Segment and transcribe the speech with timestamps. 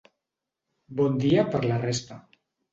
[1.01, 2.21] Bon dia per la resta.